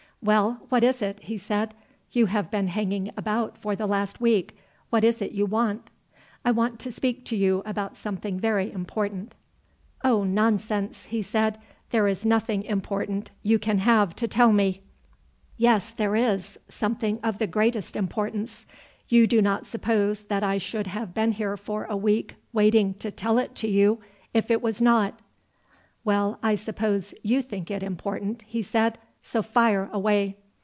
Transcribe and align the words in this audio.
"Well, 0.23 0.67
what 0.69 0.83
is 0.83 1.01
it?" 1.01 1.19
he 1.21 1.39
said. 1.39 1.73
"You 2.11 2.27
have 2.27 2.51
been 2.51 2.67
hanging 2.67 3.09
about 3.17 3.57
for 3.57 3.75
the 3.75 3.87
last 3.87 4.21
week. 4.21 4.55
What 4.91 5.03
is 5.03 5.19
it 5.19 5.31
you 5.31 5.47
want?" 5.47 5.89
"I 6.45 6.51
want 6.51 6.79
to 6.81 6.91
speak 6.91 7.25
to 7.25 7.35
you 7.35 7.63
about 7.65 7.97
something 7.97 8.39
very 8.39 8.71
important." 8.71 9.33
"Oh, 10.03 10.23
nonsense!" 10.23 11.05
he 11.05 11.23
said. 11.23 11.57
"There 11.89 12.07
is 12.07 12.23
nothing 12.23 12.61
important 12.61 13.31
you 13.41 13.57
can 13.57 13.79
have 13.79 14.15
to 14.17 14.27
tell 14.27 14.53
me." 14.53 14.83
"Yes, 15.57 15.91
there 15.91 16.15
is; 16.15 16.59
something 16.69 17.19
of 17.23 17.39
the 17.39 17.47
greatest 17.47 17.95
importance. 17.95 18.67
You 19.09 19.25
do 19.25 19.41
not 19.41 19.65
suppose 19.65 20.25
that 20.25 20.43
I 20.43 20.59
should 20.59 20.85
have 20.85 21.15
been 21.15 21.31
here 21.31 21.57
for 21.57 21.85
a 21.85 21.97
week 21.97 22.35
waiting 22.53 22.93
to 22.99 23.09
tell 23.09 23.39
it 23.39 23.55
to 23.55 23.67
you, 23.67 24.01
if 24.35 24.51
it 24.51 24.61
was 24.61 24.79
not." 24.81 25.19
"Well, 26.05 26.37
I 26.43 26.53
suppose 26.53 27.15
you 27.23 27.41
think 27.41 27.71
it 27.71 27.81
important," 27.81 28.43
he 28.43 28.61
said; 28.61 28.99
"so 29.23 29.43
fire 29.43 29.87
away." 29.93 30.35